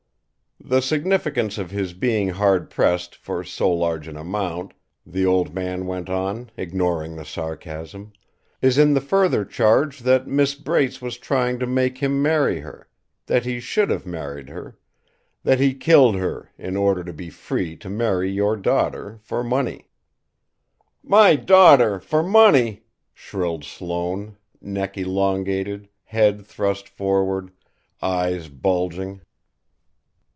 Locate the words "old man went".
5.25-6.07